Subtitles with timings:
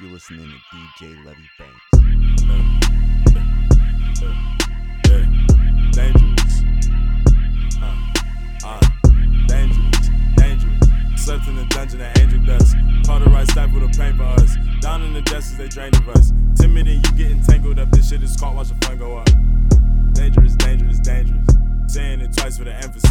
[0.00, 1.84] You're listening to DJ Levy Banks.
[5.08, 5.24] Yeah,
[5.92, 6.54] dangerous.
[7.82, 7.96] Uh,
[8.64, 8.80] uh,
[9.46, 11.24] dangerous, dangerous.
[11.24, 12.76] Slept in the dungeon at Angel Dust.
[13.52, 14.56] Snipe with a pain for us.
[14.80, 16.32] Down in the dust as they drained of us.
[16.54, 17.90] Timid and you getting tangled up.
[17.90, 19.28] This shit is caught, watch the fun go up.
[20.12, 21.46] Dangerous, dangerous, dangerous.
[21.86, 23.07] Saying it twice for the emphasis.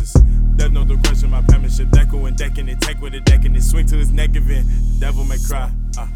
[0.85, 1.87] No question my penmanship.
[1.89, 4.67] Deco and decking it, take with a deck and it swing to his neck event.
[4.67, 6.07] The devil may cry, uh,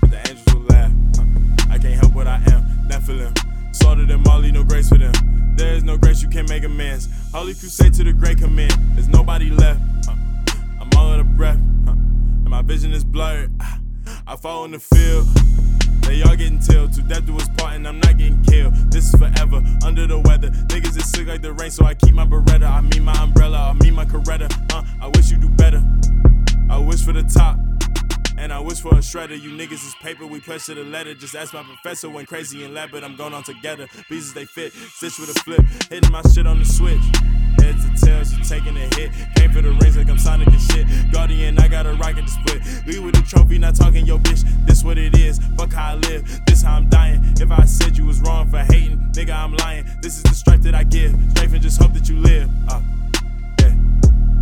[0.00, 0.92] but the angels will laugh.
[1.18, 1.24] Uh,
[1.70, 3.36] I can't help what I am, Nephilim.
[3.74, 5.12] Slaughtered them leave no grace for them.
[5.56, 7.08] There is no grace, you can't make amends.
[7.32, 8.72] Holy crusade to the great command.
[8.94, 9.80] There's nobody left.
[10.08, 10.12] Uh,
[10.80, 13.50] I'm all out of breath, uh, and my vision is blurred.
[13.58, 13.78] Uh,
[14.26, 15.26] I fall in the field.
[16.02, 16.92] They all getting killed.
[16.94, 18.74] To death do us part, and I'm not getting killed.
[18.90, 19.62] This is forever.
[19.84, 20.18] Under the
[21.02, 22.70] Sick like the rain, so I keep my Beretta.
[22.70, 23.70] I mean my umbrella.
[23.70, 24.50] I mean my Coretta.
[24.72, 25.82] Uh, I wish you do better.
[26.68, 27.58] I wish for the top.
[28.38, 29.38] And I wish for a shredder.
[29.38, 31.12] You niggas is paper, we press to the letter.
[31.14, 33.86] Just ask my professor when crazy in lab, but I'm going on together.
[34.08, 35.60] Pieces they fit, stitch with a flip.
[35.90, 37.02] Hitting my shit on the switch.
[37.60, 39.12] Heads to tails, you taking a hit.
[39.36, 40.86] Came for the rings like I'm Sonic and shit.
[41.12, 42.62] Guardian, I got a rocket to split.
[42.86, 44.42] Leave with the trophy, not talking yo bitch.
[44.64, 46.40] This what it is, fuck how I live.
[46.46, 47.20] This how I'm dying.
[47.38, 49.86] If I said you was wrong for hating, nigga, I'm lying.
[50.02, 51.14] This is the strength that I give.
[51.30, 52.50] Strafe and just hope that you live.
[52.68, 52.80] Uh,
[53.60, 53.74] yeah.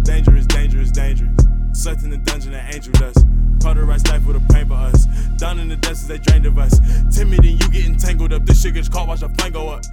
[0.03, 1.31] Dangerous, dangerous, dangerous.
[1.73, 3.25] Slept in the dungeon at Angel Dust.
[3.65, 5.07] Right knife with a pain for us.
[5.37, 6.81] Down in the dust as they drained of us.
[7.15, 8.47] Timid and you getting tangled up.
[8.47, 9.85] This shit gets caught, watch the flame go up.